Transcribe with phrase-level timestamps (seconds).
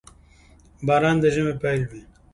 [0.87, 2.01] •باران د ژمي پيل وي.